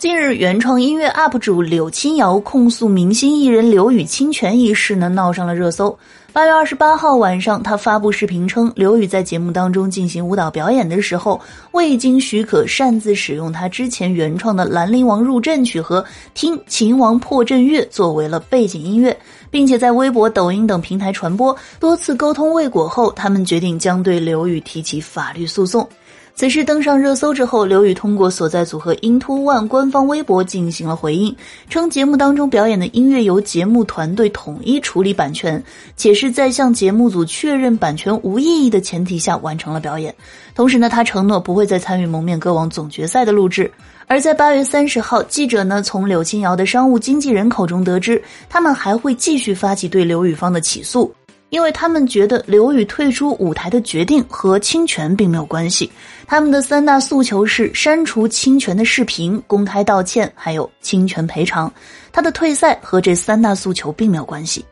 [0.00, 5.94] 近日，原创音乐 UP 主柳青瑶控诉明星艺人刘宇侵权一事呢，闹上了热搜。
[6.32, 11.38] 八月二十八号晚上，他发布视频称，刘宇在节目当中进行舞蹈表演的时候，
[11.72, 16.00] 未经许可擅自使用他之前原创的《兰陵王入阵曲》和
[16.32, 19.14] 《听秦王破阵乐》作为了背景音乐，
[19.50, 21.54] 并且在微博、抖音等平台传播。
[21.78, 25.86] 多次沟通未果后，他们决定将对刘宇提起法律诉讼。
[26.34, 31.36] 此事登上热搜之后，刘宇通过所在组合 Into One 官方微博进行了回应，
[31.68, 35.62] 称节目当中表演的音乐由节目团队统一处理版权，
[35.96, 40.14] 且是在向节目组确认版权无异议的前提下完成了表演。
[40.54, 43.70] 同时呢，他承诺不会再参与《蒙面歌王》总决赛的录制。
[44.06, 51.12] 而在八月三十号，记者呢从柳青瑶的商务经纪人口中得知，他们还会继续发起对刘宇方的起诉。
[51.50, 55.90] 因为他们觉得刘宇退出舞台的决定和侵权并没有关系，
[56.26, 61.70] 他们的三大诉求是删除侵权的视频、公开道歉，还有侵权赔偿。
[62.12, 64.64] 他的退赛和这三大诉求并没有关系。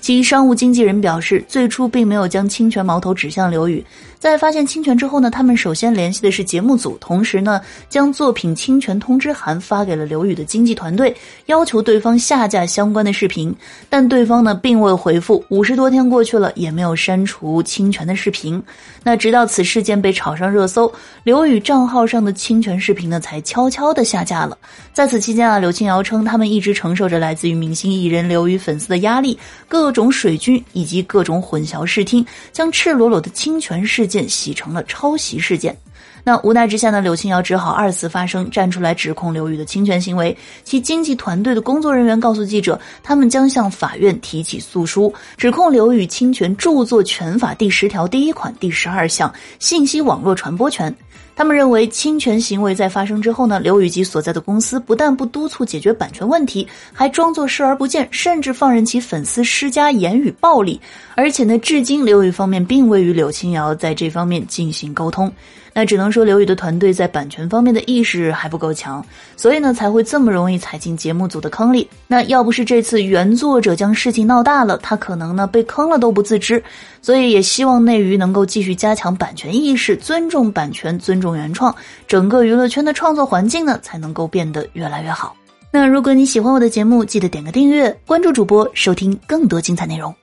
[0.00, 3.84] 其商务经纪人表示，最初并没有将侵权矛头指向刘宇。
[4.18, 11.14] 在发现侵权之后呢，他们首先联系的是节目组，同时呢，将作品侵权通知函发给了刘宇的经纪团队，
[11.46, 13.54] 要求对方下架相关的视频。
[13.90, 15.44] 但对方呢，并未回复。
[15.50, 18.62] 五十多天过去了，也没有删除侵权的视频。
[19.02, 20.90] 那直到此事件被炒上热搜，
[21.22, 24.56] 刘宇账号上的侵权视频呢，才悄悄的下架了。
[24.94, 29.38] 在此期间啊，刘青瑶称，他们一直承受着来自于明星艺人刘宇粉丝的压力，
[29.74, 34.28] 各种水军以及各种混淆视听，将赤裸裸的侵权事件。
[34.28, 35.76] 洗成了抄袭事件，
[36.22, 40.36] 那无奈之下呢，柳青瑶只好二次发声，站出来指控刘宇的侵权行为。
[40.62, 50.94] 其经纪团队的工作人员告诉记者，他们将向法院提起诉书，指控刘宇侵权著作权法第十条第一款第十二项信息网络传播权。
[51.36, 60.80] 他们认为侵权行为在发生之后呢，刘宇吉所在的公司不但不督促解决版权问题，还装作视而不见，甚至放任其粉丝施加言语暴力。
[61.16, 65.32] 而且呢，至今刘宇方面并未与柳青瑶在这方面进行沟通。
[65.76, 69.04] 那只能说刘宇的团队在版权方面的意识还不够强，
[69.36, 71.88] 所以呢才会这么容易踩进节目组的坑里。
[72.06, 76.62] 那要不是这次原作者将事情闹大了，他可能呢被坑了都不自知。
[77.02, 81.76] 所以也希望内娱能够继续加强版权意识，尊重版权，尊重原创，
[82.08, 85.36] 整个娱乐圈的创作环境呢才能够变得越来越好。
[85.70, 90.14] 那如果你喜欢我的节目，记得点个订阅，关注主播，收听更多精彩内容。